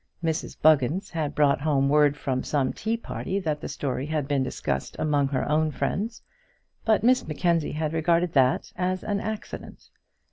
Mrs 0.23 0.59
Buggins 0.59 1.11
had 1.11 1.35
brought 1.35 1.61
home 1.61 1.87
word 1.87 2.17
from 2.17 2.43
some 2.43 2.73
tea 2.73 2.97
party 2.97 3.37
that 3.39 3.61
the 3.61 3.69
story 3.69 4.07
had 4.07 4.27
been 4.27 4.41
discussed 4.41 4.95
among 4.97 5.27
her 5.27 5.47
own 5.47 5.69
friends; 5.69 6.23
but 6.83 7.03
Miss 7.03 7.27
Mackenzie 7.27 7.73
had 7.73 7.93
regarded 7.93 8.33
that 8.33 8.73
as 8.75 9.03
an 9.03 9.19
accident. 9.19 9.91